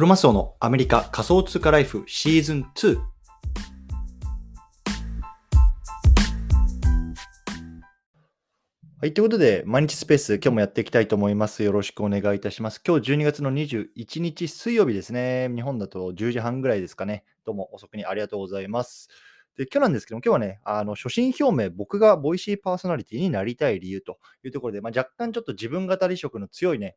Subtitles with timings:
[0.00, 2.98] クロマスオのアメリカ仮想通貨ライフシーズン2。
[8.98, 9.12] はい。
[9.12, 11.62] ということで、毎日スペース、今日もやっていきたいと思います。
[11.62, 12.80] よろしくお願いいたします。
[12.82, 15.50] 今日12月の21日水曜日ですね。
[15.54, 17.24] 日本だと10時半ぐらいですかね。
[17.44, 19.10] どうも遅くにありがとうございます。
[19.54, 26.96] で今日なんですけども、今日はね、あの、初心表明、僕がボイシーパーソナリティになりたい理由というところで、まあ、若干ちょっと自分語り色の強いね、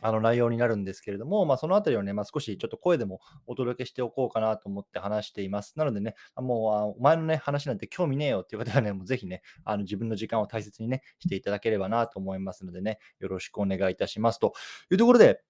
[0.00, 5.74] あの内容になるんですけれども、まあ、そのあたりをね、まあ、少しちょっと声でもお届けしておこうかなと思って話しています。
[5.76, 14.38] なのでね、もう、お前のね、話なんて興味ねえよっていう方はね、もうぜひね、あの自分の時間を大切にね、していただければなと思いますのでね、よろしくお願いいたします。
[14.38, 14.52] と
[14.90, 15.42] いうところで、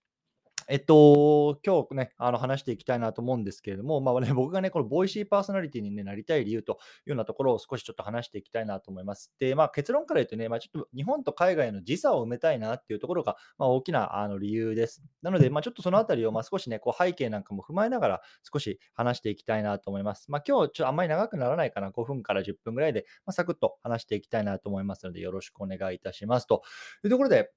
[0.71, 6.75] えっと、今日ね、あの話していきたいなと思うんですけれども、まあね、 僕がね、このボイシーパーソナリティに、ね、なりたい理由とい
[7.07, 9.33] うようなところを少しちょっと話していきたいなと思います。
[9.39, 15.03] で、まあ、結論から言うとね、まあ、ちょっと日本と海外の時差を埋めたいなっていうところが、まあ、大きなあの理由です。
[15.23, 20.31] なので、まあ、ちょっとそのあたりをまあ少しね、こう背景なんかも踏まえながら少し話していきたいなと思います。
[20.31, 26.47] まあ、今日ちょっとあんまり長くならないかな、5分から10分ぐらいで、まあ、サクッと話していきたいなと思いますので、よろしくお願いいたします。
[26.47, 26.61] と
[27.05, 27.53] いうところで、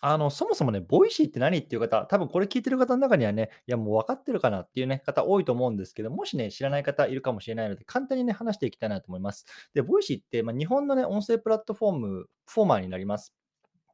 [0.00, 9.46] あの、そもそもね、 Voicy って何っていう方、多分これ聞いてる方の中にはね、いやもう分かってるかなっていうね、方多いと思うんですけど、もしね、知らない方いるかもしれないので、簡単にね、話していきたいなと思います。
[9.72, 13.34] で、 Voicy って、まあ、日本のね、音声プラットフォーム、フォーマーになります。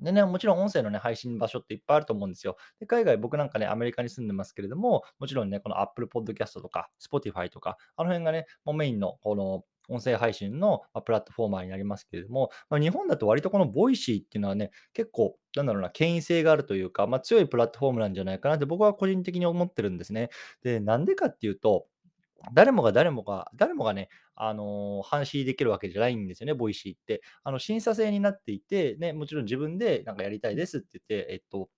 [0.01, 2.56] でね、もちろん音声のね、配信場所っていっぱいあると思うんですよ。
[2.81, 20.30] で海外、僕なんかね、アメリカに住んでますけれども、もちろんね、この Apple Podcast とか、Spotify とか、あの辺がね、もうメインのこの音声配信のプラットフォーマーになりますけれども、まあ、日本だと割とこの Voicy っていうのはね、結構、なんだろうな、権威性があるというか、まあ、強いプラットフォームなんじゃないかなって僕は個人的に思ってるんですね。
[20.62, 21.86] で、なんでかっていうと、
[22.55, 27.22] 誰もが誰もが、誰もがね、あのー、開始できるわけじゃないんですよね、 Voicy って。
[27.44, 31.69] あの審査制になっていて、ね、もちろん自分でなんかやりたいですって言って、えっと、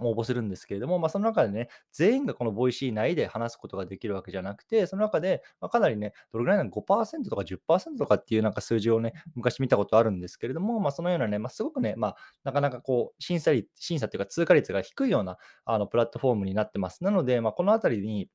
[0.00, 17.04] 応募するんですけれども、まあ、その中でね、全員がこの Voicy 内で話すことができるわけじゃなくて、その中で、まあ、かなりね、どれぐらいなの5%とか10%とかっていうなんか数字をね、昔見たことあるんですけれども、まあ、そのようなね、まあ、すごくね、まあ、なかなかこう、審査率、審査というか通過率が低いようなあのプラットフォームになってます。
[17.04, 18.28] なので、まあ、このあたりに、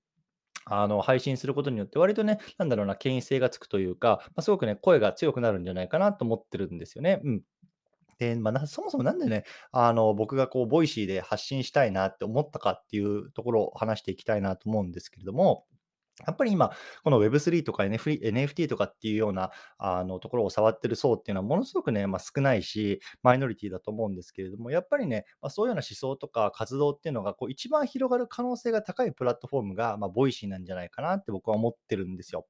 [0.67, 7.21] あの配信することによって、割とね、なんだろうな、権威性がつくというか、まあ、すごくね、声が強くなるんじゃないかなと思ってるんですよね。
[7.23, 7.41] うん。
[8.19, 15.65] で、まあ、そもそもなんでね、あの、僕がこう、 Voicy で発信したいなって思ったかっていうところを話していきたいなと思うんですけれども、
[16.25, 16.71] やっぱり今、
[17.03, 32.47] この Web3 とか NFT とかっていうようなあのところを触ってる層っていうのはものすごくね、まあ、少ないし、マイノリティだと思うんですけれども、やっぱりね、まあ、そういうような思想とか活動っていうのがこう一番広がる可能性が高いプラットフォームが、まあ、 Voicy なんじゃないかなって僕は思ってるんですよ。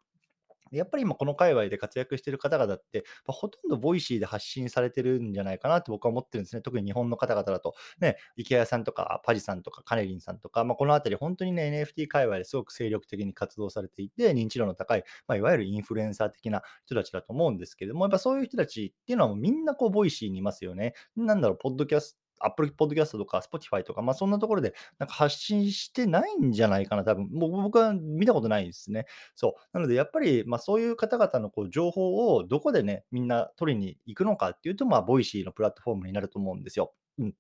[0.72, 6.62] やっぱり今この界隈で活躍している方々って、まあ、ほとんど Voicy で発信されてるんじゃないかなって僕は思ってるんですね。
[6.62, 20.94] 特に日本の方々だと、ね、イケハヤさんとかパジさんとかカネリンさんとか、まあ、このあたり本当にね、NFT 界隈ですごく精力的に活動されていて、認知度の高い、まあ、いわゆるインフルエンサー的な人たちだと思うんですけども、やっぱそういう人たちっていうのはもうみんなこう Voicy にいますよね。
[21.16, 29.06] なんだろう、ポッドキャス Apple Podcast とか Spotify とか、まあ、そんなところでなんか発信してないんじゃないかな、多分もう僕は見たことないですね。
[29.36, 29.62] そう。
[29.74, 36.94] なので、やっぱり、まあ、そういう方々のこう情報をどこでね、みんな取りに行くのかっていうと、まあ、 Voicy のプラットフォームになると思うんですよ。
[37.20, 37.36] うん。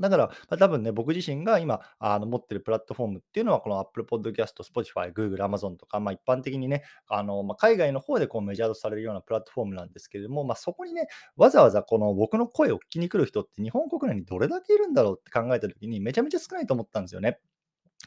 [0.00, 17.38] だから、まあ、多分ね、僕自身が今あの持ってるプラットフォームっていうのは、この Apple Podcast、Spotify、Google、Amazon とか、まあ、一般的にね、あのまあ、海外の方でこうメジャーとされるようなプラットフォームなんですけれども、まあ、そこにね、わざわざこの僕の声を聞きに来る人って日本国内にどれだけいるんだろうって考えたときに、めちゃめちゃ少ないと思ったんですよね。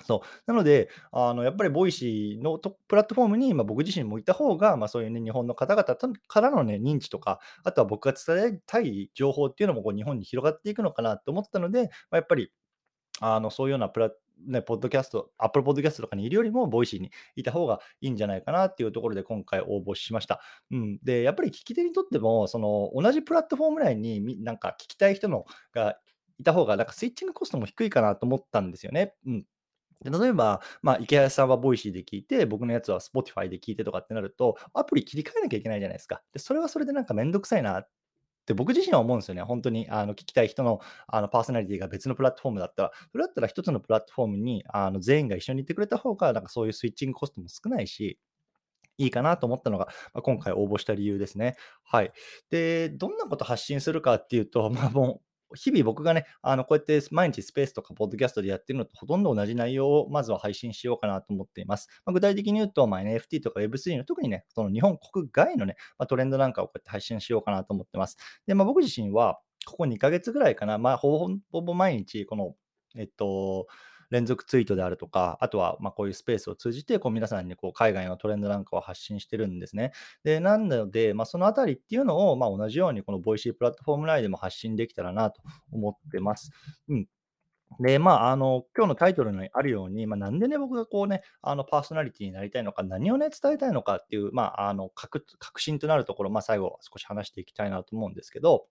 [0.06, 0.20] そう。
[0.46, 12.52] なので、あのやっぱり Voicy のプラットフォームに、ま、僕自身もいた方が、まあ、そういうね、日本の方々とからのね、認知とか、あとは僕が伝えたい情報っていうのもこう日本に広がっていくのかなと思ったので、まあ、やっぱり、
[13.22, 14.12] あのそういうようなプラ
[14.46, 20.42] ね、ポッドキャスト、 Apple Podcast とかにいるよりも、 Voicy にいた方がいいんじゃないかなっていうところで今回応募しました。
[20.72, 25.98] うん、で、やっぱり聞き手にとっても、その同じプラットフォーム内になんか聞きたい人のが
[26.38, 29.16] いた方が、なんかスイッチングコストも低いかなと思ったんですよね。
[29.26, 29.46] うん
[30.04, 36.22] で例えば、まあ、イケハヤさんは Voicy で聞いて、僕のやつは Spotify で聞いてとかってなると、アプリ切り替えなきゃいけないじゃないですか。
[36.34, 37.90] で、それはそれでなんかめんどくさいなっ
[38.46, 39.42] て僕自身は思うんですよね。
[39.42, 48.20] 本当にあの聞きたい人のあのパーソナリティが別のプラットフォームだったら、それだったら一つのプラットフォームにあの全員が一緒にいてくれた方が、なんかそういうスイッチングコストも少ないし、
[48.98, 51.56] いいかなと思ったのが、まあ、今回応募した理由ですね。
[51.84, 52.12] はい。
[52.50, 61.88] で、どんなこと発信するかっていうと、まあ、もう日々僕がね、あのこうやって毎日スペースとかポッドキャストでやってるのとほとんど同じ内容をまずは配信しようかなと思っています。
[62.06, 68.18] まあ、具体的に言うと、まあ、NFT とか Web3 の特にね、その日本国外のね、まあ、トレンドなんかをこうやって配信しようかなと思ってます。
[68.46, 72.56] で、まあ、僕自身はここ2ヶ月ぐらいかな、まあ、ほぼほぼ毎日この、
[72.96, 73.68] えっと、
[74.10, 79.92] 連続ツイートであるとか、あとは、ま、こういうスペースを通じて、こう皆さんにこう海外のトレンドなんかを発信してるんですね。
[80.24, 86.52] で、なので、ま、そのあたりっていうのを、ま、同じようにこの Voicy プラットフォーム内でも発信できたらなと思ってます。
[86.90, 87.08] うん。
[87.80, 98.68] で、まあ、あの、今日のタイトルにあるように、まあ、なんでね、僕がこうね、あの、パーソナリティになりたいのか、何をね、伝えたいのかっていう、まあ、あの、核核心となるところ、まあ、最後少し話していきたいなと思うんですけど、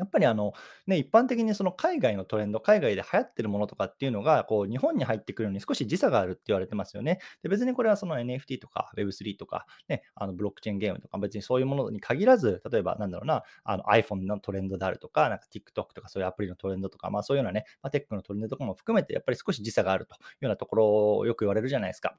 [0.00, 0.54] やっぱりあの、
[0.86, 7.20] ね、一般的にその海外のトレンド、海外で流行ってるものとかっていうのが、こう日本に入ってくるのに少し時差があるって言われてますよね。
[7.42, 22.16] で、別にこれはその NFT とか Web3 とか、ね、あのブロックチェーンゲームとか、別にそういうものに限らず、例えばなんだろうな、あの iPhone のトレンドであるとか、なんか TikTok とかそういうアプリのトレンドとか、まあそういうようなね、まあ、テックのトレンドとかも含めて、やっぱり少し時差があるというようなところをよく言われるじゃないですか。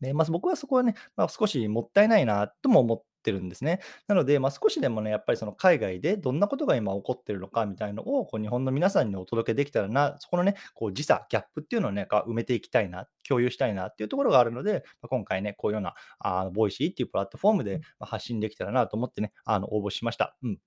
[0.00, 3.80] で、まあ、僕はそこはね、まあ、少しもったいないなとも思ってるんですね。
[4.06, 20.36] なので、まあ、少しでもね、やっぱりその海外でどんなことが今起こってるのかみたいのを、こう日本の皆さんにお届けできたらな、そこのね、こう時差、ギャップっていうのをね、埋めていきたいな、共有したいなっていうところがあるので、まあ、今回ね、こういうような、あの、 Voicy っていうプラットフォームで発信できたらなと思ってね、あの、応募しました。
[20.42, 20.58] うん。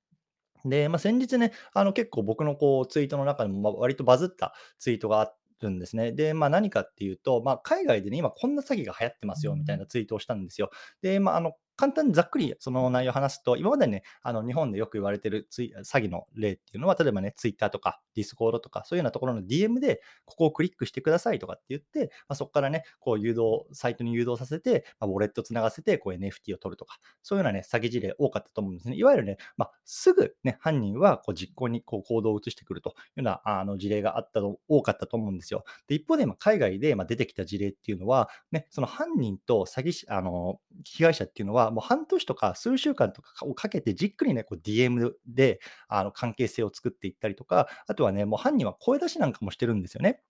[0.65, 6.11] で、まあ、先日ね、あの結構僕のこうツイートの中でも、ま、割とバズったツイートがあっるんですね。
[6.11, 10.69] で、まあ、何かっていうと、まあ、海外でね、今こんな詐欺が流行ってますよみたいなツイートをしたんですよ。
[11.01, 28.95] で、まあ、あの、簡単にざっくりその内容を話すと、今までね、あの日本でよく言われてる詐欺の例っていうのは、例えばね、Twitter とか Discord とか、そういうようなところの DM で、ここをクリックしてくださいとかって言って、まあ、そこからね、こう誘導、サイトに誘導させて、まあ、ウォレットつながせて、こう NFT を取るとか、そういうようなね、詐欺事例多かったと思うんですね。
[28.95, 35.63] いわゆるね、まあ、すぐね、犯人はこう実行にこう行動を移してくるというようなあの事例があったと、多かったと思うんですよ。
[35.87, 50.21] で、一方で、海外でま出てきた事例っていうのは、ね、その犯人と詐欺師、あの、被害者っていうのは、もう半年とか数週間とかをかけてじっくりね、こう DM であの関係性を作っていったりとか、あとはね、もう犯人は声出しなんかもしてるんですよね。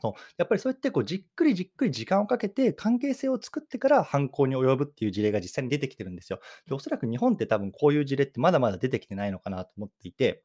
[0.00, 6.40] そうやっぱりそうやってこうじっくりじっくり時間をかけて関係性を作ってから犯行に及ぶっていう事例が実際に出てきてるんですよ。
[6.68, 10.44] でおそらく日本って多分こういう事例ってまだまだ出てきてないのかなと思っていて、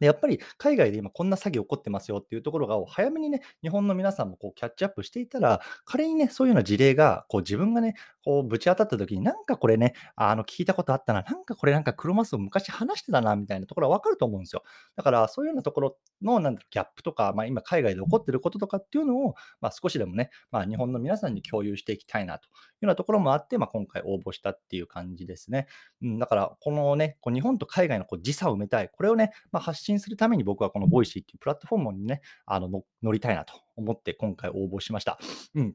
[0.00, 7.94] で、やっぱり海外で今こんな詐欺起こってますよっていうところが、早めにね、日本の皆さんもこうキャッチアップしていたら、仮にね、そういうような事例が、こう自分がね、
[8.24, 14.62] こうぶち当たった時に、なんかこれね、あの聞いたことあったな、なんかこれなんかクロマスを昔話してたな、みたいなところはわかると思うんですよ。
[14.96, 25.66] だから、そういうようなところの、なんだろギャップとか、まあ今海外で起こってることとかっていうのを、まあ少しでもね、まあ日本の皆さんに共有していきたいなというようなところもあって、まあ今回応募したっていう感じですね。
[26.02, 32.68] うん、だから、このね、こう日本と海外のこう時差を埋めたい、これをね、まあ、発信するために僕はこの Voicy っていうプラットフォームにね、あの
[33.02, 35.18] 乗りたいなと思って今回応募しました。
[35.54, 35.74] うん。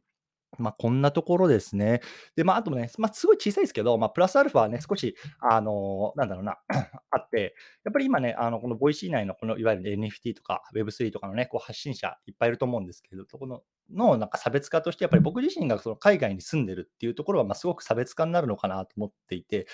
[0.58, 2.02] まあ、こんなところですね。
[2.36, 6.58] で、まあ、あとね、まあ、すごい小さいですけど、まあ、プラスアルファね、少し、あのなんだろうな、
[7.12, 19.68] あって、やっぱり今ね、あの、この Voicy 内のこのいわゆる NFT とか Web3 とかのね、こう発信者いっぱいいると思うんですけど、そこの、のなんか差別化として、やっぱり僕自身がその海外に住んでるっていうところは、まあ、すごく差別化になるのかなと思っていて、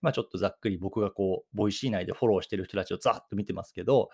[0.00, 4.10] まあ、ちょっとざっくり僕がこう、 Voicy 内でフォローしてる人たちをざっと見てますけど、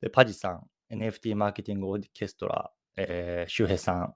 [0.00, 4.14] でパジさん、NFT マーケティングオーケストラ、えー、周平さん、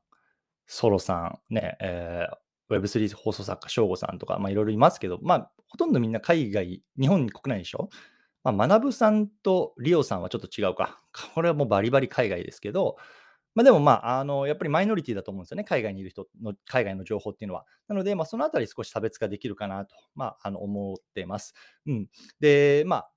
[0.67, 7.91] ソロさん、ね、えー、Web3 放送作家、翔吾さんとか、まあいろいろいますけど、まあ、ほとんどみんな海外、日本国内でしょ？
[8.43, 11.01] まあ、学さんとリオさんはちょっと違うか。
[11.35, 12.97] これはもうバリバリ海外ですけど、
[13.55, 15.65] まあ、でもまあ、あの、やっぱりマイノリティだと思うんですよね。
[15.65, 17.65] 海外にいる人の、海外の情報っていうのは。
[17.89, 21.55] なので、まあ、そのあたり少し差別化できるかなと、まあ、あの、思ってます。
[21.87, 22.09] うん。
[22.41, 23.11] で、まあ、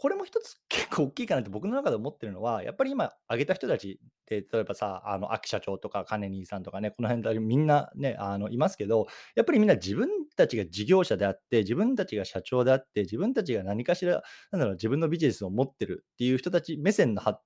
[0.00, 17.40] これも一つ結構大きいかなって僕の中で思ってるのは、やっぱり今挙げた人たちって、例えばさ、あの、秋社長とか金兄さんとかね、この辺でみんなね、あの、いますけど、やっぱりみんな自分たちが事業者であって、自分たちが社長であって、自分たちが何かしら、なんだろう、自分のビジネスを持ってるっていう人たち目線のは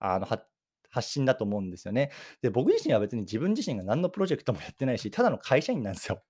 [0.00, 0.44] あのは
[0.98, 2.10] 発信だと思うんですよね。
[2.42, 6.22] で、僕自身は別に自分自身が何のプロジェクトもやってないし、ただの会社員なんですよ。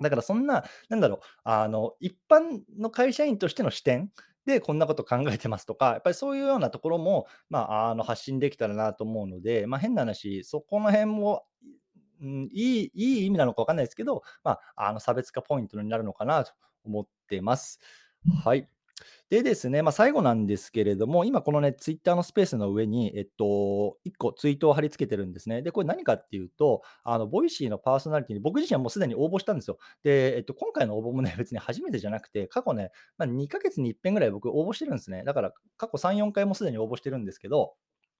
[0.00, 4.10] だからそんな、なんだろう、あの、一般の会社員としての視点
[4.46, 11.44] でこんなこと考えてますとか、やっぱりそういうようなところも、まあ、あの発信できたらなと思うので、まあ、変な話、そこの辺も、
[12.22, 16.52] うん、いいいい意味なのか分かんないですけど、まあ、あの差別化ポイントになるのかなと
[16.84, 17.80] 思ってます。
[18.44, 18.68] はい。
[19.30, 25.62] でですね、まあ、最後なんですけれども、今このね、ツイッターのスペースの上に、えっと、1個ツイートを貼り付けてるんですね。
[25.62, 29.78] で、これ何かっていうと、あの、 Voicy のパーソナリティに僕自身はもうすでに応募したんですよ。
[30.02, 35.22] で、えっと、今回の応募もね、 別に初めてじゃなくて、過去ね、まあ、2ヶ月に1遍ぐらい僕応募してるんですね。
[35.24, 37.74] だから過去3、4回もすでに応募してるんですけど、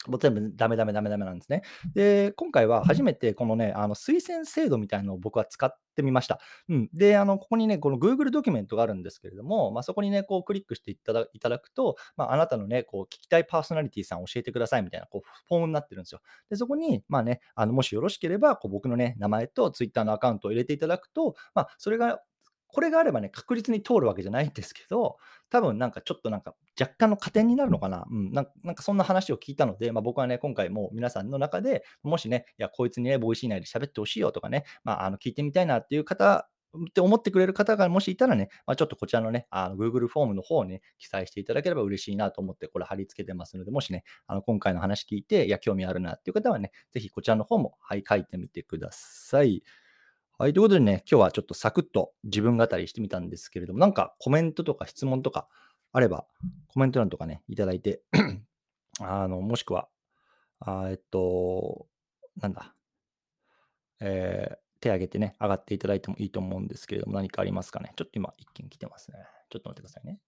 [0.07, 1.62] もう全部ダメダメダメダメなんですね。
[1.95, 6.40] で、今回は初めてこのね、あの推薦制度みたいなのを僕は使ってみました。
[6.71, 6.88] うん。
[6.95, 16.23] で、あの、ここにね、この Google ドキュメントがあるんですけれども、まあ、そこにね、こうクリックしていただいただくと、まあ、あなたのね、こう聞きたいパーソナリティさん教えてくださいみたいな、こうフォームになってるんですよ。
[16.49, 22.23] で、そこに、まあね、あのもしよろしければ、こう僕のね、名前と Twitter のアカウントを入れていただくと、まあ、それが
[22.72, 25.18] これがあればね、確実に通るわけじゃないんですけど、
[25.50, 28.06] 多分なんかちょっとなんか若干の加点になるのかな。
[28.10, 36.48] うん、なんかそんな話を聞いたので、まあ、僕はね、今回も皆さんの中で、もしね、いや、こいつにね、ボイシー内で喋ってほしいよとかね、まあ、あの聞いてみたいなっていう方
[36.78, 49.62] って思ってくれる方がもしいたらね、まあ、ちょっとこちらのね、あの Google フォームの方に、ね、記載していただければ嬉しいなと思って、これ貼り付けてますので、もしね、あの今回の話聞いて、いや、興味あるなっていう方はね、ぜひこちらの方も、はい、書いてみてください。
[50.40, 55.47] はい、ということでね、今日はちょっとサクッと自分語りしてみたんですけれども、なんかコメントとか質問とか
[55.92, 56.25] あれば、
[56.68, 58.00] コメント欄とかね、いただいて
[59.02, 59.90] あの、もしくは、
[60.61, 61.87] あえっと、
[62.40, 62.75] なんだ、
[64.00, 67.92] えー、手挙げてね、上がっていただいてもいいと思うんですけれども、何かありますかね。
[67.97, 69.18] ちょっと今、一件来てますね。
[69.50, 70.20] ちょっと待ってくださいね。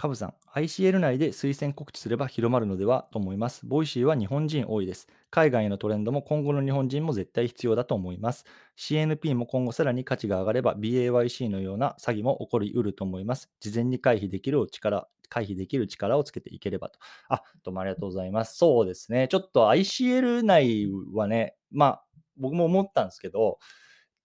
[0.00, 3.66] カブさん、ICL 内で推薦告知すれば広まるのではと思います。
[3.66, 5.08] ボイシーは日本人多いです。
[5.28, 8.46] 海外へのトレンドも今後の日本人も絶対必要だと思います。
[8.78, 13.50] CNP も今後さらに価値が上がれば BAYC のような詐欺も起こりうると思います。
[13.60, 16.98] 事前に回避できる力、回避できる力をつけていければと。
[17.28, 18.56] あ、どうもありがとうございます。
[18.56, 19.28] そうですね。
[19.28, 22.04] ちょっと ICL 内はね、まあ、
[22.38, 23.58] 僕も思ったんですけど、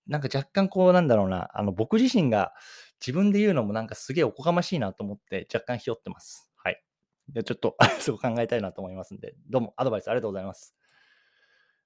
[0.08, 2.54] なんか若干こうなんだろうな、あの僕自身が
[3.00, 6.50] 自分で言うのもなんかすげえおこがましいなと思って若干ひよってます。
[6.58, 6.84] はい。
[7.30, 10.76] でちょっと そう考えたいなと思いますんで、どうもアドバイスありがとうございます。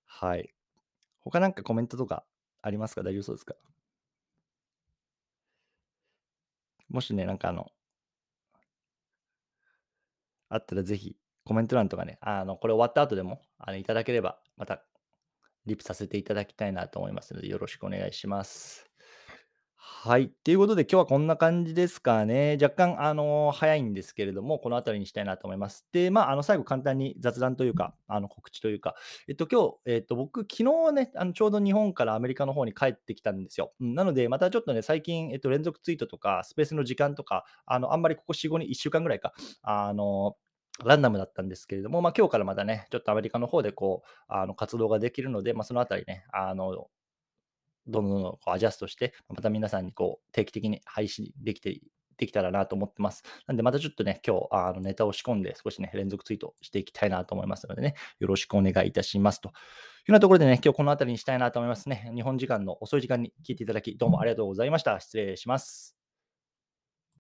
[0.05, 0.53] はい。
[1.21, 2.25] 他なんかコメントとか
[2.61, 3.03] ありますか？
[3.03, 3.55] 大丈夫そうですか？
[6.89, 7.71] もしね、なんかあの、
[10.49, 14.83] あったらぜひコメント欄とかね、あの、これ終わった後でもあのいただければ、また
[15.65, 18.88] リプさせていただきたいなと思いますので、よろしくお願いします。
[20.01, 20.29] はい。
[20.45, 22.57] ということで、今日はこんな感じですかね。
[22.61, 25.85] 若干、あの、早いんですけれども、この辺りにしたいなと思います。
[25.91, 28.95] で、まあ、あの、最後簡単に雑談というか、あの、告知というか、
[29.27, 33.73] えっと、今日、えっと、僕、昨日ね、あの、ちょうど日本からアメリカの方に帰ってきたんですよ。
[33.81, 40.37] うん、なので、またちょっとね、最近、えっと、連続ツイートとか、スペースの時間とか、あの、あんまりここ4、5に1週間ぐらいか、あの、
[40.85, 46.87] ランダムだったんですけれども、まあ、今日からまたね、ちょっとアメリカの方でこう、あの活動ができるので、まあ、そのあたりね、あの、
[47.87, 51.79] どんどんこうアジャストして、また皆さんにこう定期的に配信できて、
[52.17, 53.23] できたらなと思ってます。
[53.47, 59.49] なんで、またちょっとね、今日、あのネタを仕込んで、少しね、連続ツイートしていきたいなと思いますのでね、よろしくお願いいたしますと。
[59.49, 59.55] いうよ
[60.09, 62.11] うなところでね、今日この辺りにしたいなと思いますね。
[62.13, 64.99] 日本時間の遅い時間に聞いていただき、どうもありがとうございました。
[64.99, 65.98] 失礼します。